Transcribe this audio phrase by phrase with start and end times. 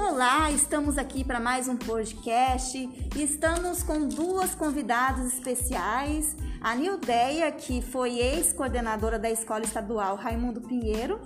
[0.00, 6.36] Olá, estamos aqui para mais um podcast e estamos com duas convidadas especiais.
[6.60, 11.20] A Nildeia, que foi ex-coordenadora da Escola Estadual Raimundo Pinheiro,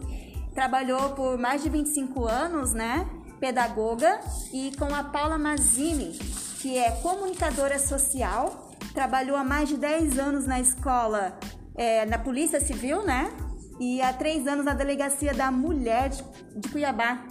[0.54, 3.06] trabalhou por mais de 25 anos, né?
[3.38, 4.18] Pedagoga,
[4.54, 6.18] e com a Paula Mazzini,
[6.62, 11.38] que é comunicadora social, trabalhou há mais de 10 anos na escola,
[11.74, 13.30] é, na Polícia Civil, né?
[13.78, 17.22] E há três anos na Delegacia da Mulher de Cuiabá.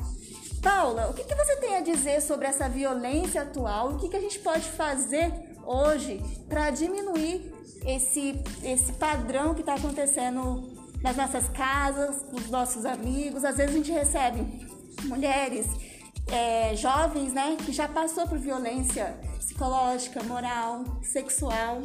[0.62, 3.94] Paula, o que, que, você tem a dizer sobre essa violência atual?
[3.94, 5.34] O que, que a gente pode fazer
[5.66, 7.52] hoje para diminuir
[7.84, 13.44] esse, esse padrão que está acontecendo nas nossas casas, com os nossos amigos?
[13.44, 14.70] Às vezes a gente recebe
[15.06, 15.66] mulheres,
[16.28, 21.82] é, jovens, né, que já passou por violência psicológica, moral, sexual.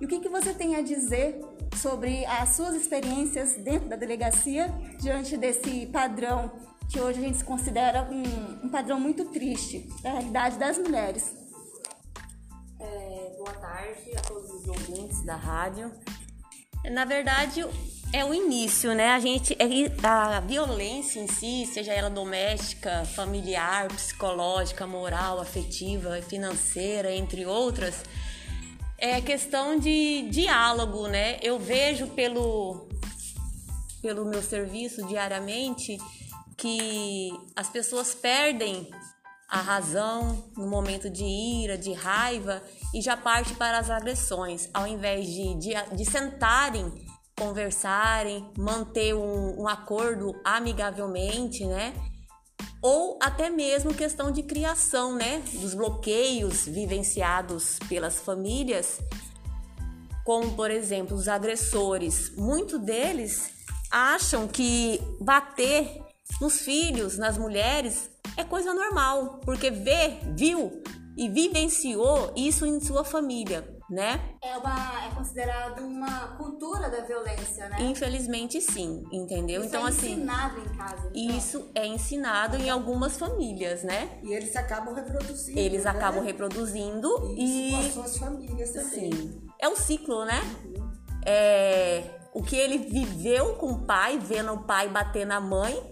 [0.00, 1.40] E o que, que você tem a dizer
[1.76, 6.52] sobre as suas experiências dentro da delegacia diante desse padrão
[6.92, 11.34] que hoje a gente se considera um, um padrão muito triste da realidade das mulheres.
[12.78, 15.90] É, boa tarde a todos os ouvintes da rádio.
[16.90, 17.64] Na verdade,
[18.12, 19.12] é o início, né?
[19.12, 27.10] A gente, é a violência em si, seja ela doméstica, familiar, psicológica, moral, afetiva, financeira,
[27.10, 28.02] entre outras,
[28.98, 31.38] é questão de diálogo, né?
[31.40, 32.86] Eu vejo pelo
[34.02, 35.96] pelo meu serviço diariamente
[36.62, 38.88] que as pessoas perdem
[39.48, 42.62] a razão no momento de ira, de raiva
[42.94, 47.04] e já parte para as agressões, ao invés de, de, de sentarem,
[47.36, 51.92] conversarem, manter um, um acordo amigavelmente, né?
[52.80, 55.42] Ou até mesmo questão de criação, né?
[55.54, 59.00] Dos bloqueios vivenciados pelas famílias,
[60.24, 62.30] como por exemplo os agressores.
[62.36, 63.50] Muitos deles
[63.90, 70.82] acham que bater nos filhos, nas mulheres, é coisa normal, porque vê, viu
[71.16, 74.18] e vivenciou isso em sua família, né?
[74.42, 77.82] É, uma, é considerado uma cultura da violência, né?
[77.82, 79.60] Infelizmente sim, entendeu?
[79.60, 81.10] Isso então é assim, ensinado em casa.
[81.14, 81.36] Então.
[81.36, 84.18] Isso é ensinado em algumas famílias, né?
[84.22, 85.58] E eles acabam reproduzindo.
[85.58, 85.90] Eles né?
[85.90, 89.12] acabam reproduzindo Isso e com as suas famílias também.
[89.12, 90.40] sim, é um ciclo, né?
[91.26, 95.91] É o que ele viveu com o pai, vendo o pai bater na mãe,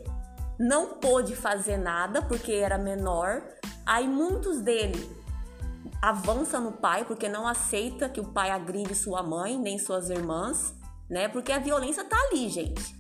[0.61, 3.43] não pôde fazer nada porque era menor.
[3.87, 5.11] Aí muitos dele
[6.03, 10.75] avança no pai porque não aceita que o pai agride sua mãe nem suas irmãs,
[11.09, 11.29] né?
[11.29, 12.95] Porque a violência tá ali, gente.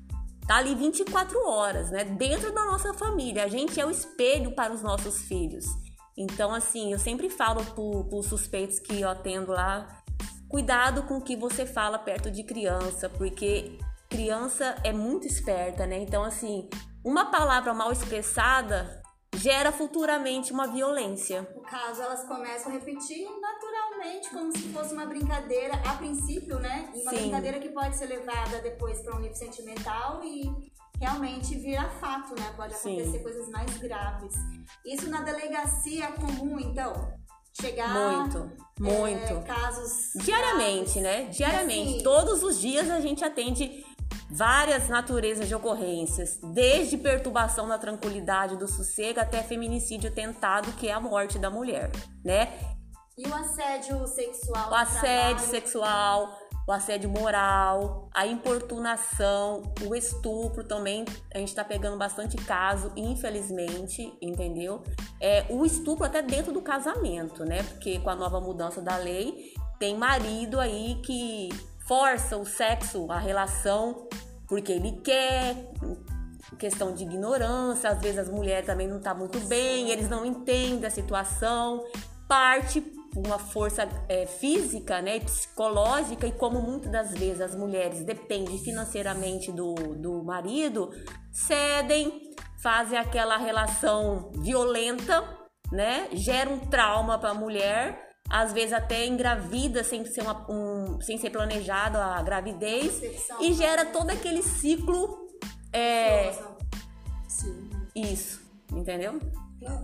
[0.46, 2.02] Tá ali 24 horas, né?
[2.02, 3.44] Dentro da nossa família.
[3.44, 5.66] A gente é o espelho para os nossos filhos.
[6.16, 10.02] Então, assim, eu sempre falo para os suspeitos que eu atendo lá,
[10.48, 13.78] cuidado com o que você fala perto de criança, porque
[14.08, 15.98] criança é muito esperta, né?
[16.02, 16.68] Então, assim,
[17.04, 19.00] uma palavra mal expressada
[19.36, 21.48] gera futuramente uma violência.
[21.54, 26.90] No caso, elas começam a repetir naturalmente, como se fosse uma brincadeira, a princípio, né?
[26.94, 27.16] Uma Sim.
[27.16, 30.50] brincadeira que pode ser levada depois para um nível sentimental e
[31.00, 32.52] realmente vira fato, né?
[32.56, 33.00] Pode Sim.
[33.00, 34.34] acontecer coisas mais graves.
[34.84, 36.92] Isso na delegacia é comum, então?
[37.60, 37.88] Chegar.
[37.92, 39.32] Muito, muito.
[39.32, 40.10] é, casos.
[40.16, 41.02] Diariamente, graves.
[41.02, 41.24] né?
[41.30, 41.94] Diariamente.
[41.94, 43.84] assim- Todos os dias a gente atende
[44.30, 50.92] várias naturezas de ocorrências, desde perturbação da tranquilidade do sossego até feminicídio tentado, que é
[50.92, 51.90] a morte da mulher,
[52.24, 52.76] né?
[53.18, 54.70] E o assédio sexual?
[54.70, 55.50] O assédio trabalho?
[55.50, 61.04] sexual, o assédio moral, a importunação, o estupro também,
[61.34, 64.82] a gente tá pegando bastante caso, infelizmente, entendeu?
[65.20, 67.62] É, o estupro até dentro do casamento, né?
[67.64, 71.48] Porque com a nova mudança da lei, tem marido aí que
[71.90, 74.06] força o sexo, a relação,
[74.50, 75.54] porque ele quer,
[76.58, 80.84] questão de ignorância, às vezes as mulheres também não tá muito bem, eles não entendem
[80.84, 81.84] a situação,
[82.28, 82.84] parte
[83.16, 88.58] uma força é, física, né, e psicológica e como muitas das vezes as mulheres dependem
[88.58, 90.90] financeiramente do, do marido,
[91.32, 92.30] cedem,
[92.60, 95.24] fazem aquela relação violenta,
[95.70, 101.00] né, gera um trauma para a mulher, às vezes até engravida sem ser, uma, um,
[101.00, 103.02] sem ser planejado a gravidez
[103.40, 105.28] e gera todo aquele ciclo
[105.72, 106.32] é,
[107.28, 107.68] Sim.
[107.94, 108.40] isso,
[108.72, 109.18] entendeu?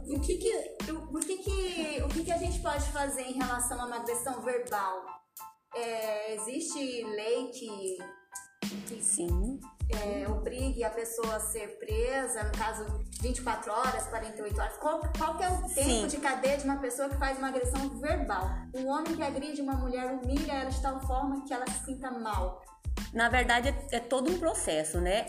[0.09, 3.35] O que que, o, o que que, o que que a gente pode fazer em
[3.35, 5.05] relação a uma agressão verbal?
[5.75, 7.99] É, existe lei que
[9.01, 9.61] Sim.
[9.89, 12.85] é, obrigue a pessoa a ser presa, no caso
[13.21, 14.77] 24 horas, 48 horas?
[14.77, 16.07] Qual, qual que é o tempo Sim.
[16.07, 18.51] de cadeia de uma pessoa que faz uma agressão verbal?
[18.75, 22.11] Um homem que agride uma mulher humilha ela de tal forma que ela se sinta
[22.11, 22.63] mal.
[23.13, 25.27] Na verdade, é, é todo um processo, né?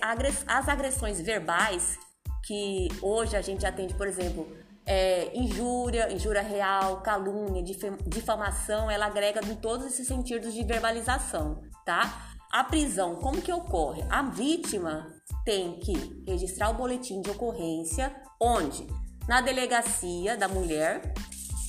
[0.47, 1.97] As agressões verbais,
[2.45, 4.47] que hoje a gente atende, por exemplo,
[4.85, 7.61] é, injúria, injúria real, calúnia,
[8.07, 12.36] difamação, ela agrega em todos esses sentidos de verbalização, tá?
[12.51, 14.03] A prisão, como que ocorre?
[14.09, 15.13] A vítima
[15.43, 18.87] tem que registrar o boletim de ocorrência, onde?
[19.27, 21.13] Na delegacia da mulher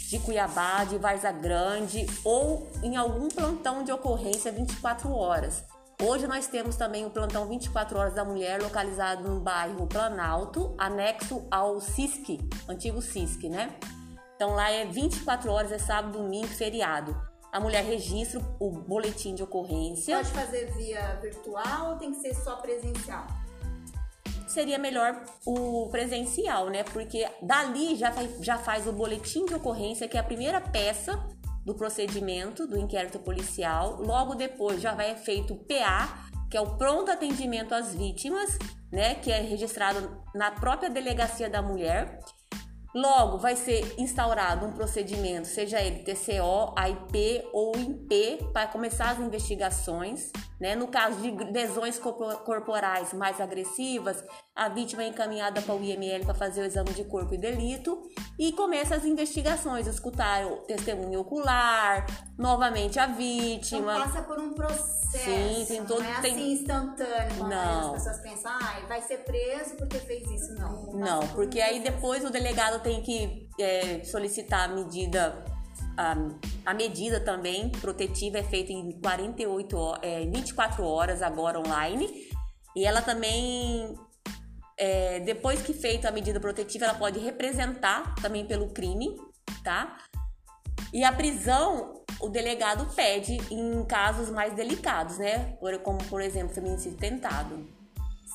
[0.08, 5.64] de Cuiabá, de Varza Grande ou em algum plantão de ocorrência 24 horas.
[6.00, 11.44] Hoje nós temos também o plantão 24 horas da mulher localizado no bairro Planalto, anexo
[11.50, 12.38] ao CISC,
[12.68, 13.76] antigo CISC, né?
[14.36, 17.27] Então lá é 24 horas, é sábado, domingo, feriado.
[17.52, 20.16] A mulher registra o boletim de ocorrência.
[20.16, 23.26] Pode fazer via virtual ou tem que ser só presencial?
[24.46, 26.82] Seria melhor o presencial, né?
[26.84, 31.18] Porque dali já faz, já faz o boletim de ocorrência, que é a primeira peça
[31.64, 34.00] do procedimento do inquérito policial.
[34.00, 38.58] Logo depois já vai feito o PA, que é o pronto atendimento às vítimas,
[38.90, 42.20] né, que é registrado na própria delegacia da mulher.
[42.94, 49.18] Logo, vai ser instaurado um procedimento, seja ele TCO, AIP ou IP, para começar as
[49.18, 50.32] investigações.
[50.58, 50.74] Né?
[50.74, 54.24] No caso de lesões corporais mais agressivas,
[54.58, 58.02] a vítima é encaminhada para o IML para fazer o exame de corpo e delito
[58.36, 62.04] e começa as investigações, escutar o testemunho ocular,
[62.36, 63.92] novamente a vítima.
[63.92, 65.24] Então passa por um processo.
[65.24, 66.02] Sim, tem todo.
[66.02, 66.34] Não é tem...
[66.34, 67.46] assim instantâneo.
[67.46, 67.94] Não.
[67.94, 70.52] As pessoas pensam, ah, vai ser preso porque fez isso.
[70.54, 70.92] Não.
[70.92, 75.44] Não, porque aí depois o delegado tem que é, solicitar a medida
[75.96, 76.16] a,
[76.66, 82.28] a, medida também protetiva é feita em 48 é, 24 horas agora online
[82.74, 83.96] e ela também
[84.78, 89.16] é, depois que feita a medida protetiva ela pode representar também pelo crime
[89.62, 89.98] tá?
[90.92, 95.56] E a prisão o delegado pede em casos mais delicados né?
[95.82, 97.66] Como por exemplo feminicídio tentado.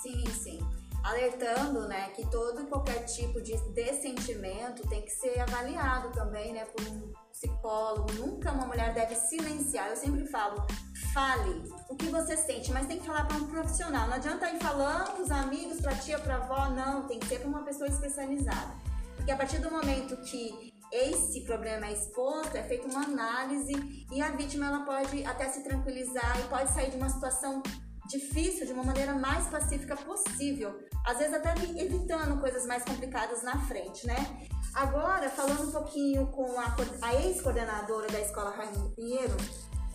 [0.01, 0.60] Sim sim.
[1.04, 6.63] Alertando, né, que todo e qualquer tipo de dessentimento tem que ser avaliado também, né,
[6.63, 8.13] por um psicólogo.
[8.13, 9.90] Nunca uma mulher deve silenciar.
[9.90, 10.66] Eu sempre falo,
[11.13, 14.07] fale o que você sente, mas tem que falar para um profissional.
[14.07, 17.07] Não adianta ir falando os amigos, para tia, para avó, não.
[17.07, 18.74] Tem que ser para uma pessoa especializada.
[19.16, 23.74] Porque a partir do momento que esse problema é exposto, é feita uma análise
[24.12, 27.63] e a vítima ela pode até se tranquilizar e pode sair de uma situação
[28.07, 33.57] difícil de uma maneira mais pacífica possível, às vezes até evitando coisas mais complicadas na
[33.66, 34.48] frente, né?
[34.74, 39.38] Agora, falando um pouquinho com a, a ex-coordenadora da escola Raimundo Pinheiro,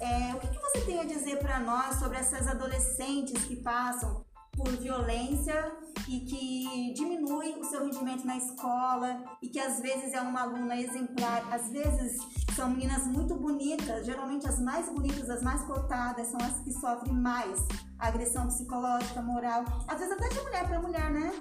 [0.00, 4.25] é, o que, que você tem a dizer para nós sobre essas adolescentes que passam
[4.59, 5.73] por violência
[6.09, 10.77] e que diminui o seu rendimento na escola e que às vezes é uma aluna
[10.77, 12.19] exemplar, às vezes
[12.56, 17.15] são meninas muito bonitas, geralmente as mais bonitas, as mais cotadas são as que sofrem
[17.15, 17.61] mais
[17.99, 21.33] agressão psicológica, moral, às vezes até de mulher para mulher, né?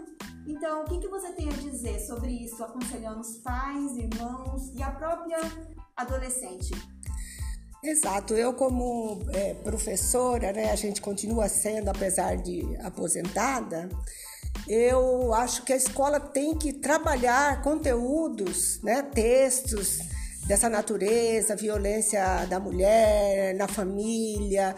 [0.45, 4.81] Então, o que, que você tem a dizer sobre isso, aconselhando os pais, irmãos e
[4.81, 5.39] a própria
[5.95, 6.71] adolescente?
[7.87, 13.87] Exato, eu como é, professora, né, a gente continua sendo, apesar de aposentada,
[14.67, 19.99] eu acho que a escola tem que trabalhar conteúdos, né, textos
[20.45, 24.75] dessa natureza, violência da mulher, na família,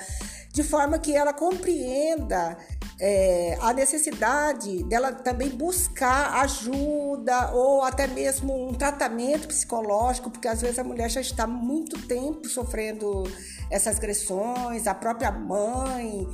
[0.53, 2.59] de forma que ela compreenda
[3.01, 10.61] é, a necessidade dela também buscar ajuda ou até mesmo um tratamento psicológico, porque às
[10.61, 13.23] vezes a mulher já está muito tempo sofrendo
[13.71, 16.27] essas agressões, a própria mãe,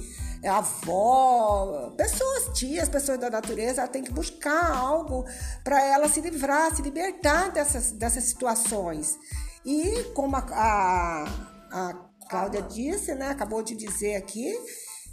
[0.43, 5.23] a avó, pessoas, tias, pessoas da natureza, ela tem que buscar algo
[5.63, 9.17] para ela se livrar, se libertar dessas, dessas situações.
[9.63, 11.25] E como a, a,
[11.71, 11.93] a
[12.27, 14.51] Cláudia disse, né, acabou de dizer aqui,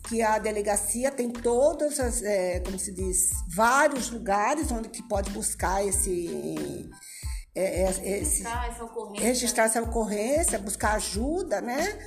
[0.09, 5.31] que a delegacia tem todas as, é, como se diz, vários lugares onde que pode
[5.31, 6.91] buscar esse,
[7.55, 9.27] é, é esse registrar, essa ocorrência.
[9.27, 11.99] registrar essa ocorrência, buscar ajuda, né?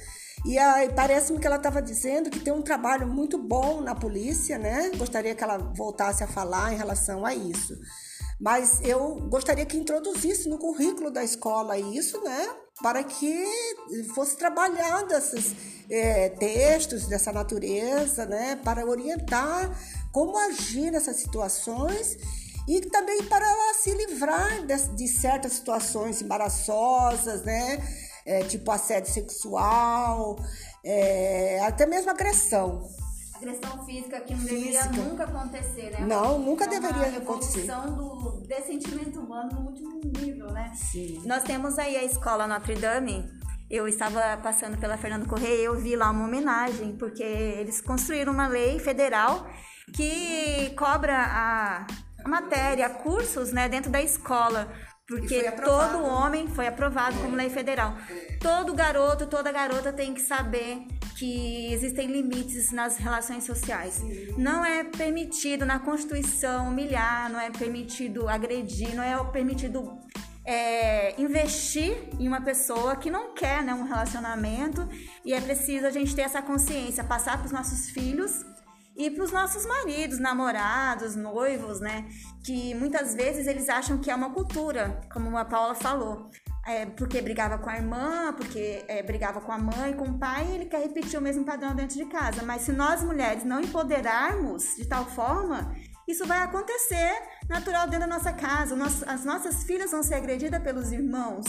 [0.46, 4.58] E aí parece-me que ela estava dizendo que tem um trabalho muito bom na polícia,
[4.58, 4.92] né?
[4.96, 7.76] Gostaria que ela voltasse a falar em relação a isso.
[8.40, 12.50] Mas eu gostaria que introduzisse no currículo da escola isso, né?
[12.82, 13.46] Para que
[14.14, 15.56] fosse trabalhado esses
[15.90, 18.58] é, textos dessa natureza, né?
[18.58, 19.72] Para orientar
[20.12, 22.18] como agir nessas situações
[22.68, 27.82] e também para se livrar de, de certas situações embaraçosas, né?
[28.26, 30.36] É, tipo assédio sexual,
[30.84, 32.90] é, até mesmo agressão
[33.36, 34.84] agressão física que não física.
[34.84, 36.06] deveria nunca acontecer, né?
[36.06, 37.70] Não, nunca deveria acontecer.
[37.72, 40.72] A do dessentimento humano no último nível, né?
[40.74, 41.22] Sim.
[41.26, 43.26] Nós temos aí a escola Notre Dame.
[43.70, 48.32] Eu estava passando pela Fernando Correia e eu vi lá uma homenagem, porque eles construíram
[48.32, 49.48] uma lei federal
[49.94, 51.88] que cobra a
[52.28, 54.72] matéria, cursos, né, dentro da escola
[55.08, 57.96] Porque todo homem foi aprovado como lei federal.
[58.42, 64.02] Todo garoto, toda garota tem que saber que existem limites nas relações sociais.
[64.38, 69.98] Não é permitido na Constituição humilhar, não é permitido agredir, não é permitido
[70.46, 74.88] é, investir em uma pessoa que não quer né, um relacionamento
[75.24, 78.46] e é preciso a gente ter essa consciência, passar para os nossos filhos
[78.96, 82.06] e para os nossos maridos, namorados, noivos, né?
[82.46, 86.30] Que muitas vezes eles acham que é uma cultura, como a Paula falou.
[86.68, 90.52] É, porque brigava com a irmã, porque é, brigava com a mãe, com o pai,
[90.52, 92.42] ele quer repetir o mesmo padrão dentro de casa.
[92.42, 95.76] Mas se nós mulheres não empoderarmos de tal forma,
[96.08, 98.76] isso vai acontecer natural dentro da nossa casa.
[99.06, 101.46] As nossas filhas vão ser agredidas pelos irmãos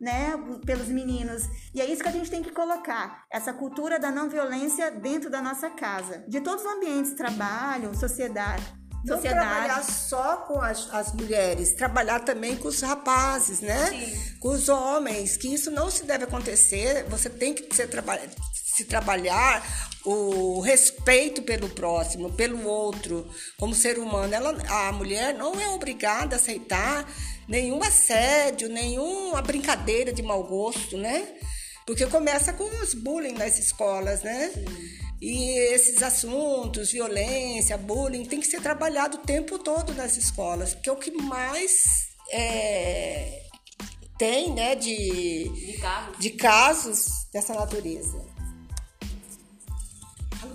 [0.00, 0.32] né,
[0.66, 1.48] pelos meninos.
[1.74, 5.30] E é isso que a gente tem que colocar, essa cultura da não violência dentro
[5.30, 8.62] da nossa casa, de todos os ambientes, trabalho, sociedade.
[9.04, 9.46] Não sociedade.
[9.46, 13.86] trabalhar só com as, as, mulheres, trabalhar também com os rapazes, né?
[13.90, 14.38] Sim.
[14.40, 17.04] Com os homens, que isso não se deve acontecer.
[17.10, 17.88] Você tem que ser,
[18.52, 19.62] se trabalhar
[20.04, 24.34] o respeito pelo próximo, pelo outro, como ser humano.
[24.34, 27.06] Ela, a mulher não é obrigada a aceitar
[27.46, 31.28] nenhum assédio, nenhuma brincadeira de mau gosto, né?
[31.86, 34.50] Porque começa com os bullying nas escolas, né?
[34.54, 35.03] Sim.
[35.26, 40.90] E esses assuntos, violência, bullying, tem que ser trabalhado o tempo todo nas escolas, porque
[40.90, 43.40] é o que mais é,
[44.18, 46.18] tem, né, de, de, casos.
[46.18, 48.22] de casos dessa natureza.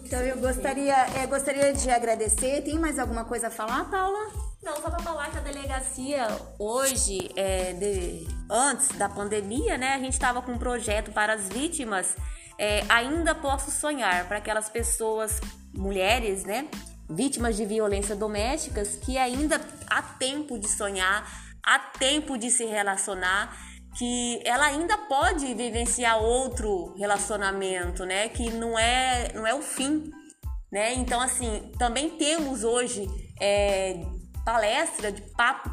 [0.06, 2.62] Então eu gostaria, eu gostaria de agradecer.
[2.62, 4.32] Tem mais alguma coisa a falar, Paula?
[4.62, 6.28] Não, só para falar que a delegacia
[6.60, 11.50] hoje, é, de, antes da pandemia, né, a gente estava com um projeto para as
[11.50, 12.16] vítimas.
[12.60, 15.40] É, ainda posso sonhar para aquelas pessoas,
[15.74, 16.68] mulheres, né,
[17.10, 21.26] vítimas de violência domésticas, que ainda há tempo de sonhar,
[21.64, 23.58] há tempo de se relacionar,
[23.98, 30.12] que ela ainda pode vivenciar outro relacionamento, né, que não é, não é o fim,
[30.70, 30.94] né?
[30.96, 33.08] Então assim, também temos hoje
[33.40, 34.06] é,
[34.44, 35.70] palestra de papo,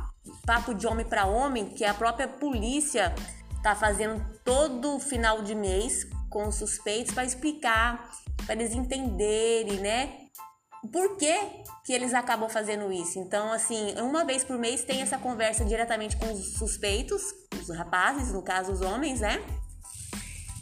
[0.47, 3.13] papo de homem para homem que a própria polícia
[3.57, 8.11] está fazendo todo final de mês com os suspeitos para explicar,
[8.45, 10.19] para eles entenderem, né?
[10.93, 11.35] Por que,
[11.83, 13.19] que eles acabam fazendo isso?
[13.19, 17.23] Então, assim, uma vez por mês tem essa conversa diretamente com os suspeitos,
[17.59, 19.43] os rapazes, no caso os homens, né?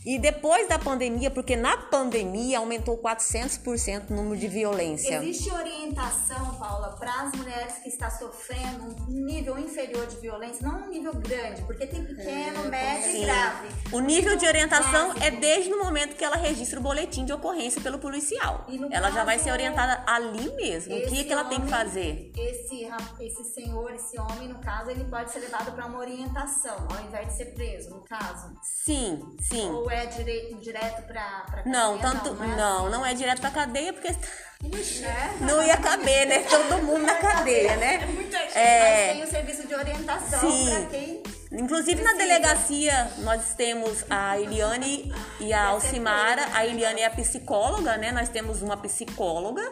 [0.05, 5.17] E depois da pandemia, porque na pandemia aumentou 400% o número de violência.
[5.17, 10.85] Existe orientação, Paula, para as mulheres que estão sofrendo um nível inferior de violência, não
[10.85, 13.23] um nível grande, porque tem pequeno, é, médio sim.
[13.23, 13.69] e grave.
[13.93, 15.25] O nível de orientação básico.
[15.25, 18.67] é desde o momento que ela registra o boletim de ocorrência pelo policial.
[18.91, 20.95] Ela já vai ser orientada ali mesmo.
[20.95, 22.33] O que, é que ela homem, tem que fazer?
[22.37, 22.87] Esse,
[23.21, 27.29] esse senhor, esse homem, no caso, ele pode ser levado para uma orientação, ao invés
[27.29, 28.55] de ser preso, no caso.
[28.63, 29.71] Sim, sim.
[29.71, 31.65] Ou é dire, direto para cadeia?
[31.67, 32.93] Não, tanto, não, não, é, não, assim.
[32.93, 34.09] não é direto para cadeia porque
[35.05, 35.45] é.
[35.45, 36.41] não ia caber, né?
[36.41, 37.95] Todo mundo na cadeia, né?
[38.03, 39.07] É muita gente, é...
[39.07, 41.23] mas tem o serviço de orientação para quem
[41.57, 46.49] Inclusive na delegacia nós temos a Eliane e a Alcimara.
[46.53, 48.11] A Eliane é a psicóloga, né?
[48.11, 49.63] Nós temos uma psicóloga.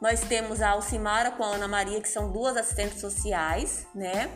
[0.00, 4.28] Nós temos a Alcimara com a Ana Maria, que são duas assistentes sociais, né?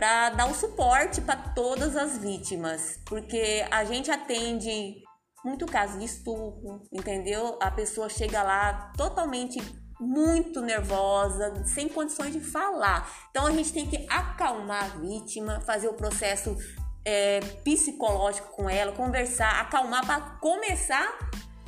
[0.00, 5.02] Para dar o suporte para todas as vítimas, porque a gente atende
[5.44, 7.58] muito caso de estupro, entendeu?
[7.60, 9.60] A pessoa chega lá totalmente
[10.00, 13.10] muito nervosa, sem condições de falar.
[13.28, 16.56] Então a gente tem que acalmar a vítima, fazer o processo
[17.04, 21.18] é, psicológico com ela, conversar, acalmar para começar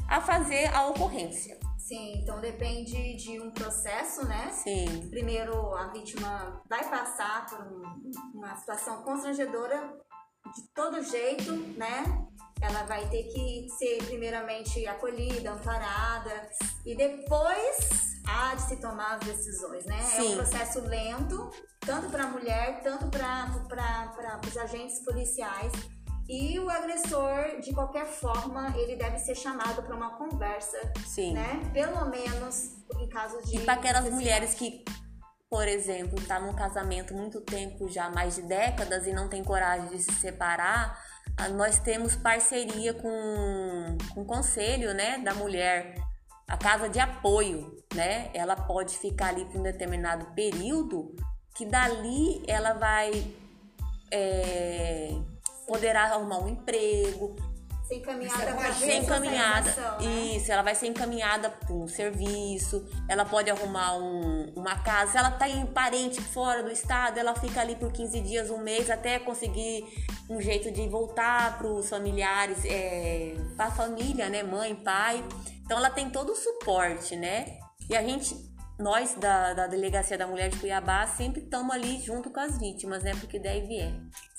[0.08, 1.58] a fazer a ocorrência.
[1.92, 4.50] Sim, então depende de um processo, né?
[4.50, 5.11] Sim.
[5.11, 9.92] Primeiro a vítima vai passar por um, uma situação constrangedora
[10.54, 12.02] de todo jeito, né?
[12.62, 16.49] Ela vai ter que ser primeiramente acolhida, amparada
[16.87, 20.00] e depois há de se tomar as decisões, né?
[20.02, 20.28] Sim.
[20.28, 25.70] É um processo lento, tanto para a mulher, tanto para os agentes policiais
[26.29, 31.35] e o agressor, de qualquer forma, ele deve ser chamado para uma conversa, Sim.
[31.35, 31.61] né?
[31.73, 33.57] Pelo menos em caso de.
[33.57, 34.85] E para aquelas mulheres que,
[35.50, 39.88] por exemplo, tá num casamento muito tempo já, mais de décadas, e não tem coragem
[39.88, 40.99] de se separar,
[41.37, 45.97] ah, nós temos parceria com, com o conselho, né, da mulher,
[46.49, 48.31] a casa de apoio, né?
[48.35, 51.17] Ela pode ficar ali por um determinado período,
[51.55, 53.11] que dali ela vai.
[54.11, 55.19] É,
[55.66, 57.37] poderá arrumar um emprego,
[57.92, 59.71] ser encaminhada para ser encaminhada.
[60.00, 60.37] Né?
[60.37, 65.12] Isso, ela vai ser encaminhada para um serviço, ela pode arrumar um, uma casa.
[65.12, 68.59] Se ela tá em parente fora do estado, ela fica ali por 15 dias, um
[68.59, 69.85] mês, até conseguir
[70.28, 74.42] um jeito de voltar para os familiares, é, para a família, né?
[74.42, 75.23] Mãe, pai.
[75.64, 77.59] Então ela tem todo o suporte, né?
[77.90, 78.35] E a gente,
[78.78, 83.02] nós da, da Delegacia da Mulher de Cuiabá, sempre estamos ali junto com as vítimas,
[83.02, 83.12] né?
[83.21, 83.92] Porque deve é.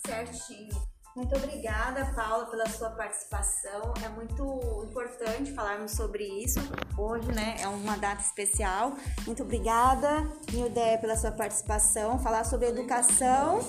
[0.06, 0.93] Certinho.
[1.16, 3.94] Muito obrigada, Paula, pela sua participação.
[4.04, 6.60] É muito importante falarmos sobre isso
[6.98, 7.56] hoje, né?
[7.60, 8.96] É uma data especial.
[9.24, 12.18] Muito obrigada, Nildeia, pela sua participação.
[12.18, 13.60] Falar sobre educação.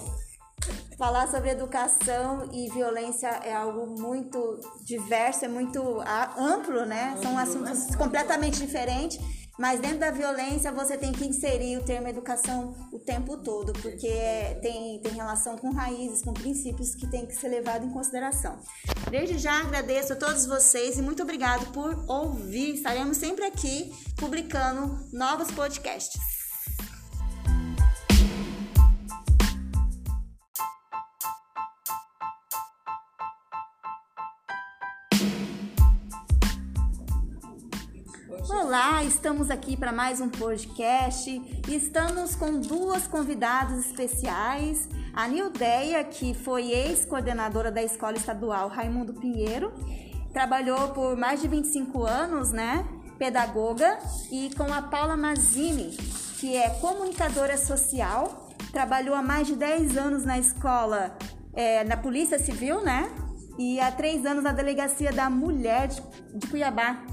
[0.96, 6.00] Falar sobre educação e violência é algo muito diverso, é muito
[6.38, 7.18] amplo, né?
[7.20, 9.18] São assuntos completamente diferentes
[9.58, 14.08] mas dentro da violência você tem que inserir o termo educação o tempo todo, porque
[14.60, 18.58] tem, tem relação com raízes, com princípios que tem que ser levado em consideração.
[19.10, 22.74] Desde já agradeço a todos vocês e muito obrigado por ouvir.
[22.74, 26.33] Estaremos sempre aqui publicando novos podcasts.
[38.56, 44.88] Olá, estamos aqui para mais um podcast e estamos com duas convidadas especiais.
[45.12, 49.72] A Nildeia, que foi ex-coordenadora da Escola Estadual Raimundo Pinheiro,
[50.32, 52.86] trabalhou por mais de 25 anos, né?
[53.18, 53.98] Pedagoga,
[54.30, 55.90] e com a Paula Mazini,
[56.38, 61.18] que é comunicadora social, trabalhou há mais de 10 anos na escola,
[61.52, 63.10] é, na Polícia Civil, né?
[63.58, 66.00] E há três anos na Delegacia da Mulher de,
[66.34, 67.03] de Cuiabá.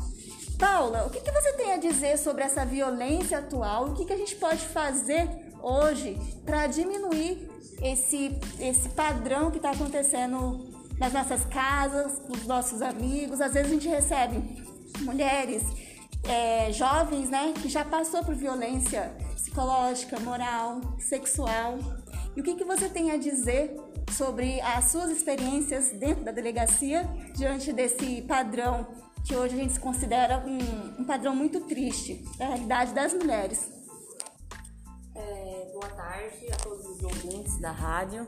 [0.61, 3.87] Paula, o que, que você tem a dizer sobre essa violência atual?
[3.87, 5.27] O que, que a gente pode fazer
[5.59, 6.15] hoje
[6.45, 7.49] para diminuir
[7.81, 13.41] esse, esse padrão que está acontecendo nas nossas casas, com os nossos amigos?
[13.41, 14.63] Às vezes a gente recebe
[14.99, 15.63] mulheres,
[16.25, 21.79] é, jovens, né, que já passou por violência psicológica, moral, sexual.
[22.35, 23.75] E o que, que você tem a dizer
[24.11, 28.85] sobre as suas experiências dentro da delegacia diante desse padrão
[29.25, 33.71] que hoje a gente considera um, um padrão muito triste da realidade das mulheres.
[35.15, 38.27] É, boa tarde a todos os ouvintes da rádio.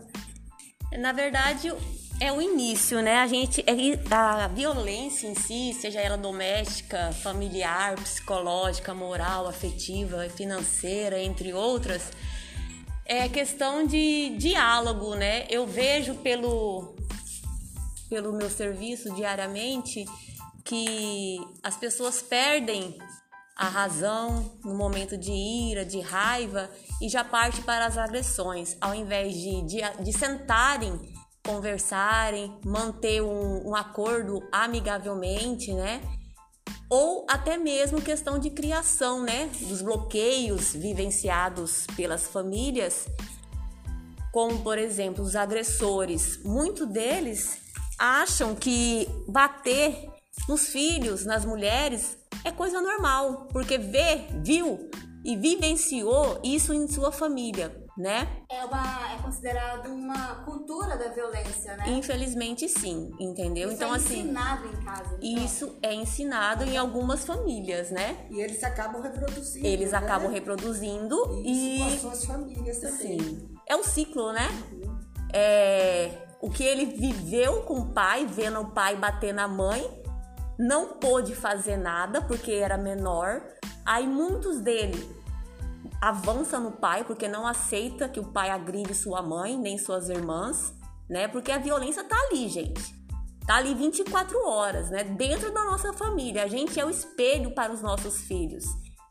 [1.00, 1.72] Na verdade,
[2.20, 3.18] é o início, né?
[3.18, 11.20] A gente é, a violência em si, seja ela doméstica, familiar, psicológica, moral, afetiva, financeira,
[11.20, 12.12] entre outras,
[13.06, 15.46] é questão de diálogo, né?
[15.50, 16.96] Eu vejo pelo
[18.10, 20.06] pelo meu serviço diariamente
[20.64, 22.98] que as pessoas perdem
[23.56, 26.70] a razão no momento de ira, de raiva
[27.02, 31.14] e já parte para as agressões, ao invés de, de, de sentarem,
[31.46, 36.02] conversarem, manter um, um acordo amigavelmente, né?
[36.90, 39.50] Ou até mesmo questão de criação, né?
[39.68, 43.08] Dos bloqueios vivenciados pelas famílias,
[44.32, 46.42] como por exemplo os agressores.
[46.44, 47.58] Muitos deles
[48.00, 50.13] acham que bater
[50.48, 54.90] nos filhos, nas mulheres, é coisa normal, porque vê, viu
[55.24, 58.28] e vivenciou isso em sua família, né?
[58.50, 61.90] É, uma, é considerado uma cultura da violência, né?
[61.90, 63.70] Infelizmente sim, entendeu?
[63.70, 65.18] Isso então é assim, ensinado em casa.
[65.22, 65.46] Então.
[65.46, 68.28] Isso é ensinado em algumas famílias, né?
[68.30, 69.66] E eles acabam reproduzindo.
[69.66, 69.98] Eles né?
[69.98, 71.16] acabam reproduzindo
[71.46, 73.20] isso e com as suas famílias também.
[73.20, 73.50] Sim.
[73.66, 74.50] É um ciclo, né?
[74.74, 75.00] Uhum.
[75.32, 80.03] É o que ele viveu com o pai, vendo o pai bater na mãe,
[80.58, 83.42] não pôde fazer nada porque era menor.
[83.86, 85.24] Aí muitos dele
[86.02, 90.74] avança no pai porque não aceita que o pai agride sua mãe nem suas irmãs,
[91.10, 91.28] né?
[91.28, 92.94] Porque a violência tá ali, gente.
[93.46, 95.04] Tá ali 24 horas, né?
[95.04, 96.44] Dentro da nossa família.
[96.44, 98.64] A gente é o espelho para os nossos filhos.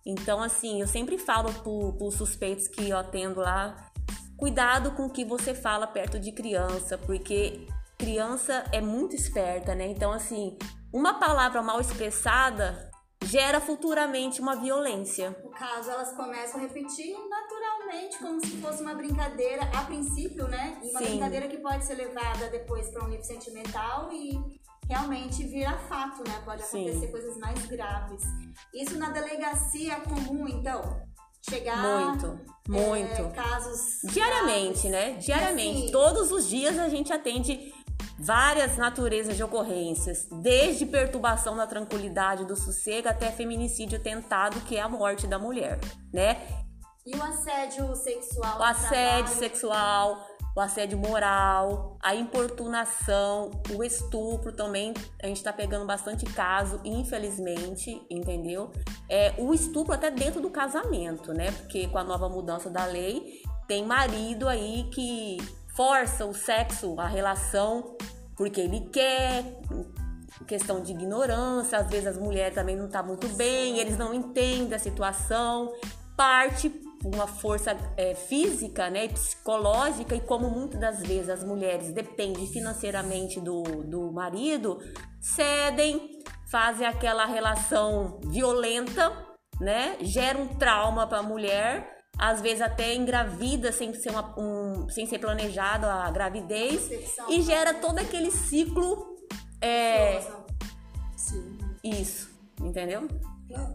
[0.05, 3.91] Então, assim, eu sempre falo para os suspeitos que eu atendo lá,
[4.37, 9.87] cuidado com o que você fala perto de criança, porque criança é muito esperta, né?
[9.87, 10.59] Então, assim,
[10.93, 12.91] uma palavra mal expressada
[13.25, 15.37] gera futuramente uma violência.
[15.43, 20.79] No caso, elas começam a repetir naturalmente, como se fosse uma brincadeira, a princípio, né?
[20.83, 21.05] Uma Sim.
[21.07, 24.39] brincadeira que pode ser levada depois para um nível sentimental e
[24.89, 26.43] realmente vira fato, né?
[26.45, 27.11] Pode acontecer Sim.
[27.11, 28.23] coisas mais graves.
[28.75, 31.01] Isso na delegacia é comum, então?
[31.49, 31.77] Chegar.
[31.79, 33.23] Muito, muito.
[33.23, 33.99] É, casos.
[34.05, 34.91] Diariamente, graves.
[34.91, 35.13] né?
[35.19, 35.83] Diariamente.
[35.85, 37.72] Assim, Todos os dias a gente atende
[38.23, 44.81] várias naturezas de ocorrências, desde perturbação da tranquilidade do sossego até feminicídio tentado, que é
[44.81, 45.81] a morte da mulher,
[46.13, 46.41] né?
[47.05, 48.61] E o assédio sexual?
[48.61, 54.95] O assédio sexual, o assédio moral, a importunação, o estupro também.
[55.21, 58.71] A gente tá pegando bastante caso, infelizmente, entendeu?
[59.09, 61.51] É, o estupro até dentro do casamento, né?
[61.51, 65.39] Porque com a nova mudança da lei, tem marido aí que
[65.75, 67.97] força o sexo, a relação,
[68.37, 69.45] porque ele quer,
[70.47, 74.75] questão de ignorância, às vezes as mulheres também não tá muito bem, eles não entendem
[74.75, 75.73] a situação,
[76.17, 76.73] parte
[77.05, 83.41] uma força é, física né, psicológica, e como muitas das vezes as mulheres dependem financeiramente
[83.41, 84.79] do, do marido,
[85.21, 89.13] cedem, fazem aquela relação violenta,
[89.61, 89.97] né?
[90.01, 95.07] Gera um trauma para a mulher, às vezes até engravida sem ser, uma, um, sem
[95.07, 96.91] ser planejado a gravidez,
[97.29, 99.17] e gera todo aquele ciclo.
[99.61, 100.21] É,
[101.17, 101.59] Sim.
[101.85, 103.09] Isso, entendeu?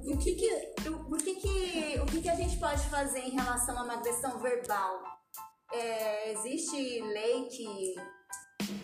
[0.05, 3.77] O que que, o, que, que, o que, que a gente pode fazer em relação
[3.77, 5.01] a uma agressão verbal?
[5.73, 7.95] É, existe lei que,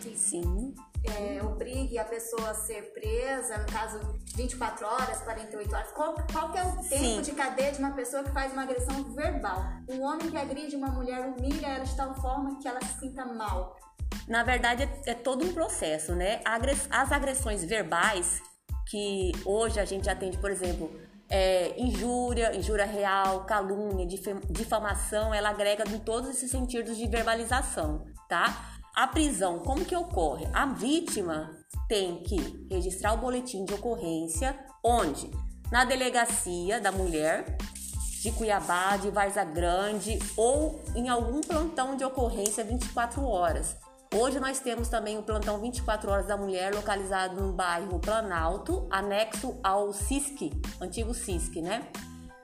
[0.02, 0.74] que sim.
[1.04, 4.00] É, obrigue a pessoa a ser presa, no caso
[4.36, 5.92] 24 horas, 48 horas?
[5.92, 7.20] Qual, qual que é o tempo sim.
[7.20, 9.62] de cadeia de uma pessoa que faz uma agressão verbal?
[9.88, 13.24] Um homem que agride uma mulher humilha ela de tal forma que ela se sinta
[13.26, 13.76] mal.
[14.26, 16.40] Na verdade, é, é todo um processo, né?
[16.90, 18.40] As agressões verbais
[18.88, 20.90] que hoje a gente atende, por exemplo,
[21.28, 24.06] é, injúria, injúria real, calúnia,
[24.50, 28.73] difamação, ela agrega em todos esses sentidos de verbalização, tá?
[28.94, 30.46] A prisão, como que ocorre?
[30.52, 31.50] A vítima
[31.88, 35.28] tem que registrar o boletim de ocorrência, onde?
[35.68, 37.58] Na delegacia da mulher
[38.22, 43.76] de Cuiabá, de Varza Grande ou em algum plantão de ocorrência 24 horas.
[44.14, 49.58] Hoje nós temos também o plantão 24 horas da mulher localizado no bairro Planalto, anexo
[49.64, 51.88] ao CISC, antigo CISC, né?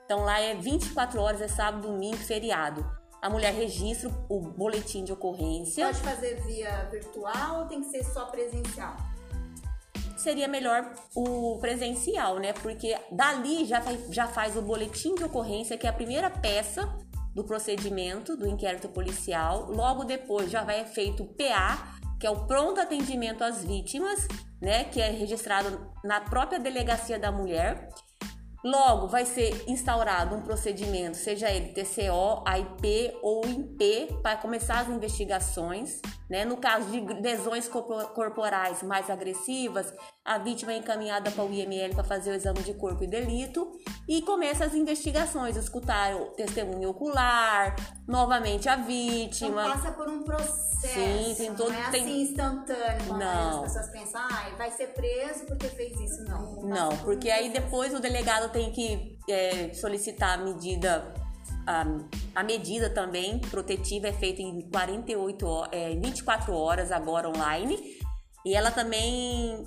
[0.03, 3.00] Então lá é 24 horas, é sábado, domingo, feriado.
[3.21, 5.85] A mulher registra o boletim de ocorrência.
[5.85, 8.97] Pode fazer via virtual ou tem que ser só presencial?
[10.17, 12.53] Seria melhor o presencial, né?
[12.53, 16.87] Porque dali já faz, já faz o boletim de ocorrência, que é a primeira peça
[17.33, 19.71] do procedimento do inquérito policial.
[19.71, 24.27] Logo depois já vai feito o PA, que é o pronto atendimento às vítimas,
[24.61, 27.89] né, que é registrado na própria delegacia da mulher.
[28.63, 34.89] Logo vai ser instaurado um procedimento, seja ele TCO, AIP ou IP, para começar as
[34.89, 35.99] investigações.
[36.29, 36.45] Né?
[36.45, 39.91] No caso de lesões corporais mais agressivas,
[40.23, 43.71] a vítima é encaminhada para o IML para fazer o exame de corpo e delito
[44.07, 47.75] e começa as investigações, escutar o testemunho ocular,
[48.07, 49.63] novamente a vítima.
[49.63, 50.71] Então passa por um processo.
[50.81, 51.71] Sim, tem todo.
[51.71, 52.03] Não é tem...
[52.03, 53.63] assim instantâneo, como não.
[53.63, 56.23] as pessoas pensam, ah, vai ser preso porque fez isso.
[56.25, 56.61] Não.
[56.63, 61.13] Não, porque aí depois o delegado tem que é, solicitar a medida
[61.65, 61.85] a,
[62.35, 67.99] a medida também protetiva é feita em 48 é, 24 horas agora online.
[68.43, 69.63] E ela também,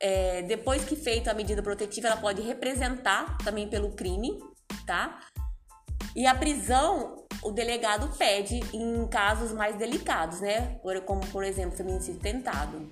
[0.00, 4.38] é, depois que feita a medida protetiva, ela pode representar também pelo crime,
[4.86, 5.20] tá?
[6.14, 10.78] E a prisão, o delegado pede em casos mais delicados, né?
[11.04, 12.90] Como, por exemplo, feminicídio tentado.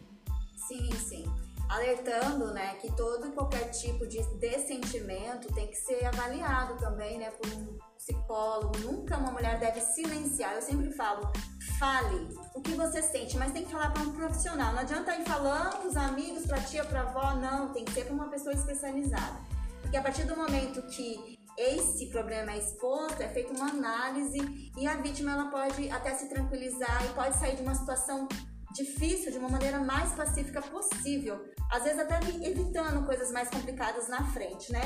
[0.68, 1.24] Sim, sim
[1.72, 7.30] alertando, né, que todo e qualquer tipo de dessentimento tem que ser avaliado também, né,
[7.30, 8.78] por um psicólogo.
[8.78, 10.54] Nunca uma mulher deve silenciar.
[10.54, 11.32] Eu sempre falo,
[11.78, 14.72] fale o que você sente, mas tem que falar para um profissional.
[14.72, 17.72] Não adianta ir falando os amigos, para tia, para avó, não.
[17.72, 19.40] Tem que ser para uma pessoa especializada.
[19.80, 24.86] Porque a partir do momento que esse problema é exposto, é feita uma análise e
[24.86, 28.26] a vítima ela pode até se tranquilizar e pode sair de uma situação
[28.72, 34.24] difícil de uma maneira mais pacífica possível, às vezes até evitando coisas mais complicadas na
[34.32, 34.80] frente, né?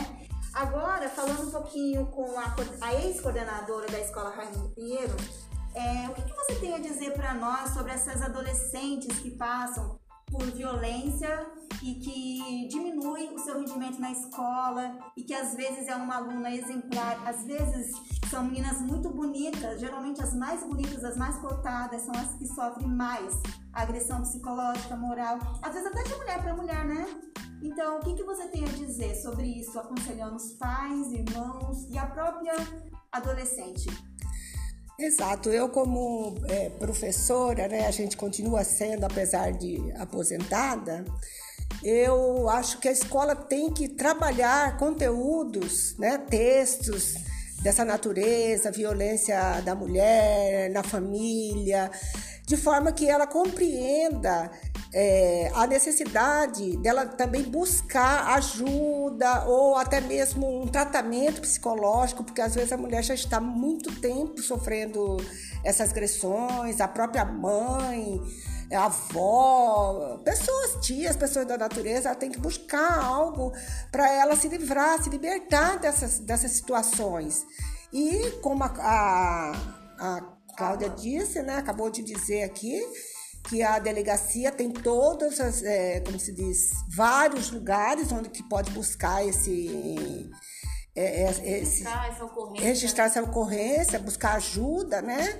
[0.54, 5.14] Agora, falando um pouquinho com a, a ex-coordenadora da Escola Raimundo Pinheiro,
[5.74, 10.00] é, o que, que, você tem a dizer para nós sobre essas adolescentes que passam
[10.30, 11.46] por violência
[11.82, 16.54] e que diminui o seu rendimento na escola e que às vezes é uma aluna
[16.54, 17.92] exemplar, às vezes
[18.28, 22.88] são meninas muito bonitas, geralmente as mais bonitas, as mais cotadas são as que sofrem
[22.88, 23.34] mais
[23.72, 27.06] agressão psicológica, moral, às vezes até de mulher para mulher, né?
[27.62, 31.96] Então, o que, que você tem a dizer sobre isso, aconselhando os pais, irmãos e
[31.96, 32.54] a própria
[33.12, 33.86] adolescente?
[34.98, 41.04] Exato, eu como é, professora, né, a gente continua sendo, apesar de aposentada,
[41.84, 47.14] eu acho que a escola tem que trabalhar conteúdos, né, textos
[47.60, 51.90] dessa natureza, violência da mulher, na família,
[52.46, 54.50] de forma que ela compreenda
[54.98, 62.54] é, a necessidade dela também buscar ajuda ou até mesmo um tratamento psicológico, porque às
[62.54, 65.18] vezes a mulher já está muito tempo sofrendo
[65.62, 68.18] essas agressões, a própria mãe,
[68.72, 73.52] a avó, pessoas, tias, pessoas da natureza, ela tem que buscar algo
[73.92, 77.44] para ela se livrar, se libertar dessas, dessas situações.
[77.92, 79.52] E como a, a,
[79.98, 80.20] a
[80.56, 82.80] Cláudia disse, né, acabou de dizer aqui,
[83.48, 88.70] que a delegacia tem todas as, é, como se diz, vários lugares onde que pode
[88.72, 90.30] buscar esse,
[90.94, 95.38] é, é, esse registrar essa ocorrência, registrar essa ocorrência buscar ajuda, né?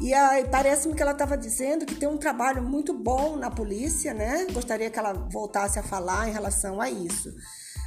[0.00, 4.12] E aí parece-me que ela estava dizendo que tem um trabalho muito bom na polícia,
[4.12, 4.46] né?
[4.52, 7.32] Gostaria que ela voltasse a falar em relação a isso.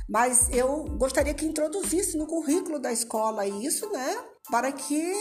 [0.08, 4.15] Mas eu gostaria que introduzisse no currículo da escola isso, né?
[4.49, 5.13] Para que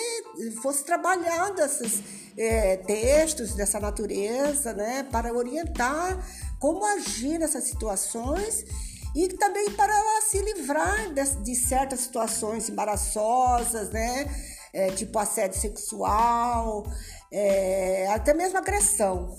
[0.63, 2.03] fosse trabalhado esses
[2.37, 5.03] é, textos dessa natureza, né?
[5.11, 6.19] Para orientar
[6.59, 8.65] como agir nessas situações
[9.15, 14.27] e também para se livrar de, de certas situações embaraçosas, né?
[14.73, 16.85] É, tipo assédio sexual,
[17.33, 19.35] é, até mesmo agressão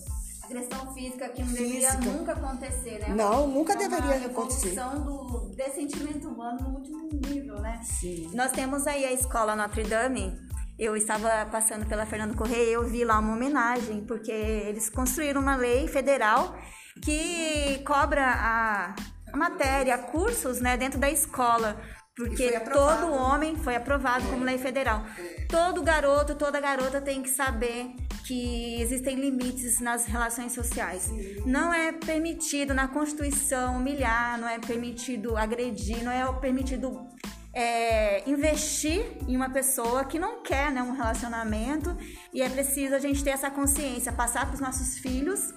[0.48, 1.92] agressão física que não física.
[1.92, 3.10] deveria nunca acontecer, né?
[3.10, 4.80] Não, nunca é deveria acontecer.
[4.80, 7.80] A do dessentimento humano no último nível, né?
[7.84, 8.30] Sim.
[8.34, 10.36] Nós temos aí a escola Notre Dame.
[10.80, 15.42] Eu estava passando pela Fernando Correia e eu vi lá uma homenagem, porque eles construíram
[15.42, 16.56] uma lei federal
[17.04, 18.96] que cobra a,
[19.34, 21.78] a matéria, cursos, né, dentro da escola
[22.18, 24.30] porque todo homem foi aprovado é.
[24.32, 25.06] como lei federal.
[25.20, 25.46] É.
[25.46, 27.94] Todo garoto, toda garota tem que saber
[28.28, 31.10] que existem limites nas relações sociais.
[31.46, 37.08] Não é permitido na Constituição humilhar, não é permitido agredir, não é permitido
[37.54, 41.98] é, investir em uma pessoa que não quer né, um relacionamento
[42.34, 45.54] e é preciso a gente ter essa consciência, passar para os nossos filhos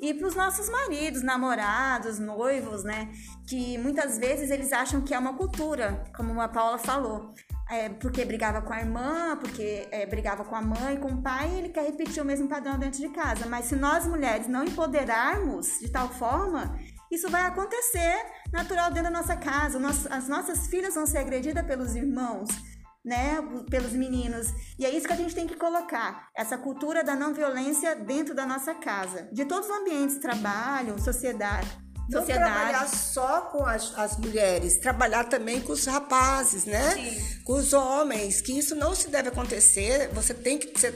[0.00, 3.08] e para os nossos maridos, namorados, noivos, né?
[3.46, 7.34] Que muitas vezes eles acham que é uma cultura, como a Paula falou.
[7.72, 11.50] É, porque brigava com a irmã, porque é, brigava com a mãe, com o pai,
[11.56, 13.46] ele quer repetir o mesmo padrão dentro de casa.
[13.46, 16.78] Mas se nós mulheres não empoderarmos de tal forma,
[17.10, 19.80] isso vai acontecer natural dentro da nossa casa.
[20.10, 22.50] as nossas filhas vão ser agredidas pelos irmãos
[23.04, 23.38] né,
[23.70, 24.48] pelos meninos.
[24.78, 28.34] E é isso que a gente tem que colocar, essa cultura da não violência dentro
[28.34, 31.68] da nossa casa, de todos os ambientes, trabalho, sociedade.
[32.08, 32.52] Não sociedade.
[32.52, 36.90] trabalhar só com as, as, mulheres, trabalhar também com os rapazes, né?
[36.94, 37.42] Sim.
[37.44, 40.08] Com os homens, que isso não se deve acontecer.
[40.12, 40.92] Você tem que ser,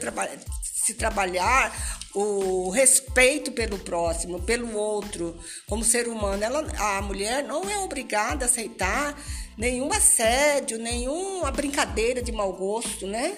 [0.85, 1.73] se trabalhar
[2.13, 6.43] o respeito pelo próximo, pelo outro, como ser humano.
[6.43, 9.15] Ela, a mulher não é obrigada a aceitar
[9.57, 13.37] nenhum assédio, nenhuma brincadeira de mau gosto, né?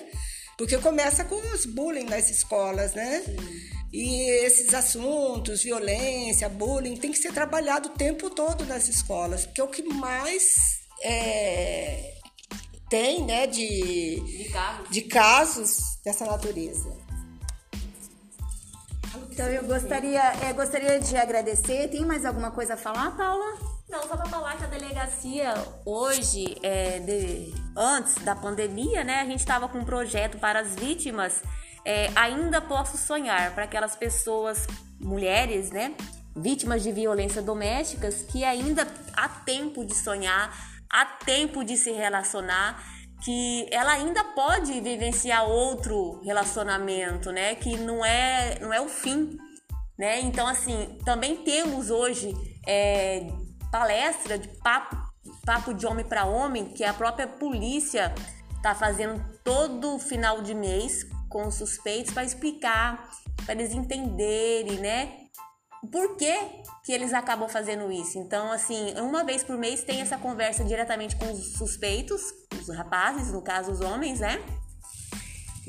[0.58, 3.23] Porque começa com os bullying nas escolas, né?
[3.25, 3.79] Sim.
[3.91, 9.62] E esses assuntos, violência, bullying, tem que ser trabalhado o tempo todo nas escolas, porque
[9.62, 12.13] é o que mais é,
[12.89, 14.89] tem, né, de, de, casos.
[14.89, 16.97] de casos dessa natureza.
[19.32, 21.88] Então eu gostaria, é, gostaria de agradecer.
[21.88, 23.58] Tem mais alguma coisa a falar, Paula?
[23.89, 25.54] Não, só para falar que a delegacia
[25.86, 30.75] hoje, é, de, antes da pandemia, né, a gente estava com um projeto para as
[30.75, 31.41] vítimas.
[31.86, 34.68] É, ainda posso sonhar para aquelas pessoas,
[35.00, 35.96] mulheres, né,
[36.36, 40.54] vítimas de violência domésticas, que ainda há tempo de sonhar,
[40.89, 42.84] há tempo de se relacionar,
[43.24, 49.38] que ela ainda pode vivenciar outro relacionamento, né, que não é, não é o fim,
[49.98, 50.22] né?
[50.22, 52.34] Então, assim, também temos hoje
[52.65, 53.28] é,
[53.70, 54.96] palestra de papo,
[55.46, 58.15] papo de homem para homem que a própria polícia
[58.56, 63.10] está fazendo todo final de mês com os suspeitos para explicar,
[63.46, 65.30] para eles entenderem, né?
[65.92, 66.36] Por que,
[66.84, 68.18] que eles acabam fazendo isso?
[68.18, 73.32] Então, assim, uma vez por mês tem essa conversa diretamente com os suspeitos, os rapazes,
[73.32, 74.44] no caso os homens, né?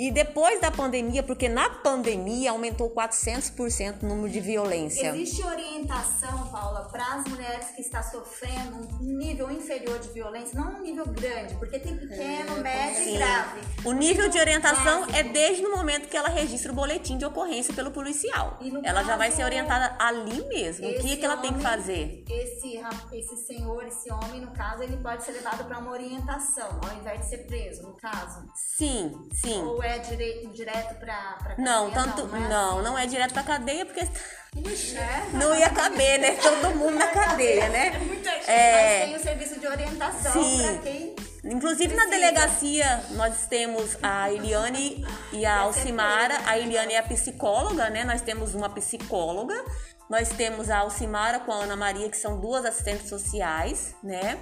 [0.00, 5.08] E depois da pandemia, porque na pandemia aumentou 400% o número de violência.
[5.08, 10.76] Existe orientação, Paula, para as mulheres que estão sofrendo um nível inferior de violência, não
[10.76, 13.14] um nível grande, porque tem pequeno, é, médio sim.
[13.14, 13.60] e grave.
[13.84, 15.18] O nível de orientação básico.
[15.18, 18.58] é desde o momento que ela registra o boletim de ocorrência pelo policial.
[18.82, 20.88] Ela já vai ser orientada ali mesmo.
[20.88, 22.24] O que, é que ela homem, tem que fazer?
[22.26, 22.80] Esse,
[23.12, 27.20] esse senhor, esse homem, no caso, ele pode ser levado para uma orientação, ao invés
[27.20, 28.48] de ser preso, no caso.
[28.54, 29.60] Sim, sim.
[29.62, 31.68] Ou é é dire, direto pra, pra cadeia?
[31.68, 34.06] Não, tanto, não, é, não, não é direto pra cadeia, porque
[35.34, 36.32] não ia caber, né?
[36.36, 37.88] Todo mundo na cadeia, né?
[37.94, 38.98] É muita gente, é...
[38.98, 40.62] mas tem o serviço de orientação Sim.
[40.62, 41.16] pra quem...
[41.42, 42.04] Inclusive Precisa.
[42.04, 46.38] na delegacia nós temos a Eliane e a Alcimara.
[46.44, 48.04] A Eliane é a psicóloga, né?
[48.04, 49.54] Nós temos uma psicóloga
[50.08, 54.38] Nós temos a Alcimara com a Ana Maria, que são duas assistentes sociais, né?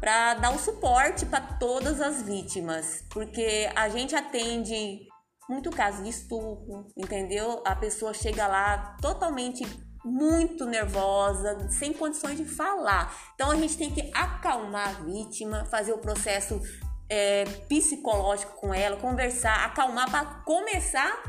[0.00, 5.00] Para dar o suporte para todas as vítimas, porque a gente atende
[5.48, 7.62] muito caso de estupro, entendeu?
[7.64, 9.64] A pessoa chega lá totalmente
[10.04, 13.14] muito nervosa, sem condições de falar.
[13.34, 16.60] Então a gente tem que acalmar a vítima, fazer o processo
[17.08, 21.22] é, psicológico com ela, conversar, acalmar para começar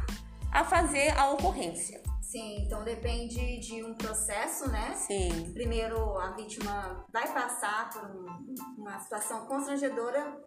[0.51, 1.98] a fazer a ocorrência.
[2.29, 4.93] Sim, então depende de um processo, né?
[4.95, 5.51] Sim.
[5.51, 10.39] Primeiro a vítima vai passar por um, uma situação constrangedora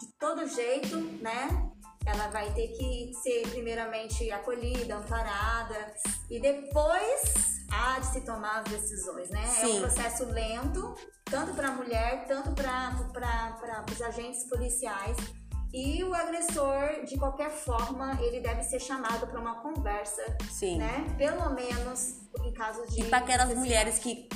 [0.00, 1.70] de todo jeito, né?
[2.04, 5.94] Ela vai ter que ser primeiramente acolhida, amparada
[6.28, 9.46] e depois há de se tomar as decisões, né?
[9.46, 9.74] Sim.
[9.74, 15.16] É um processo lento, tanto para a mulher, tanto para os agentes policiais.
[15.72, 20.78] E o agressor, de qualquer forma, ele deve ser chamado para uma conversa, Sim.
[20.78, 21.06] né?
[21.16, 23.02] Pelo menos em casos de.
[23.02, 24.28] E para aquelas mulheres que,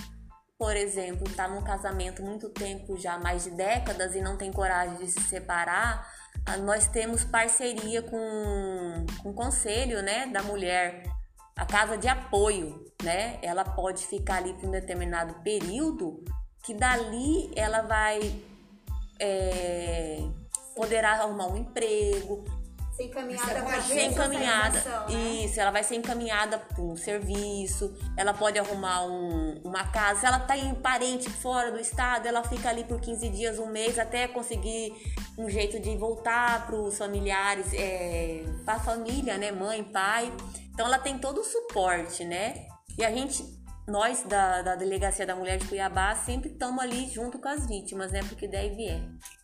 [0.57, 4.97] por exemplo, tá num casamento muito tempo já, mais de décadas, e não tem coragem
[4.97, 6.09] de se separar,
[6.47, 11.03] ah, nós temos parceria com, com o conselho, né, da mulher,
[11.57, 13.41] a casa de apoio, né?
[13.43, 16.25] Ela pode ficar ali por um determinado período,
[16.63, 18.21] que dali ela vai
[19.21, 20.19] é,
[20.75, 22.45] poderá arrumar um emprego,
[22.97, 24.81] Ser encaminhada Ser para ser encaminhada.
[25.09, 25.15] né?
[25.45, 30.21] Isso, ela vai ser encaminhada para um serviço, ela pode arrumar um- uma casa.
[30.21, 33.67] Se ela tá em parente fora do estado, ela fica ali por 15 dias, um
[33.67, 34.93] mês, até conseguir
[35.37, 39.51] um jeito de voltar para os familiares, é, para a família, né?
[39.51, 40.33] Mãe, pai.
[40.73, 42.65] Então ela tem todo o suporte, né?
[42.97, 43.43] E a gente,
[43.89, 48.13] nós da, da Delegacia da Mulher de Cuiabá, sempre estamos ali junto com as vítimas,
[48.13, 48.21] né?
[48.29, 49.03] Porque deve é.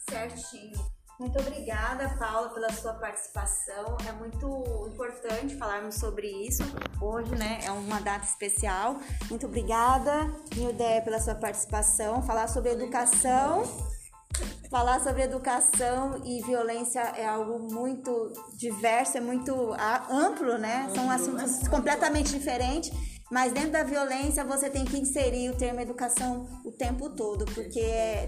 [0.09, 1.00] Certinho.
[1.21, 3.99] Muito obrigada, Paula, pela sua participação.
[4.09, 6.63] É muito importante falarmos sobre isso
[6.99, 7.61] hoje, né?
[7.63, 8.97] É uma data especial.
[9.29, 12.23] Muito obrigada, Nildeia, pela sua participação.
[12.23, 13.65] Falar sobre educação.
[14.71, 19.53] Falar sobre educação e violência é algo muito diverso, é muito
[20.09, 20.89] amplo, né?
[20.95, 22.91] São assuntos completamente diferentes.
[23.31, 27.81] Mas dentro da violência você tem que inserir o termo educação o tempo todo, porque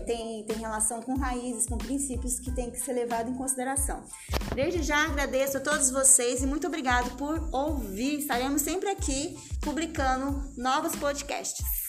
[0.07, 4.05] tem, tem relação com raízes, com princípios que tem que ser levado em consideração.
[4.55, 8.21] Desde já agradeço a todos vocês e muito obrigado por ouvir.
[8.21, 11.82] Estaremos sempre aqui publicando novos podcasts.